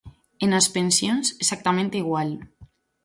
[0.43, 2.29] E nas pensións, exactamente igual.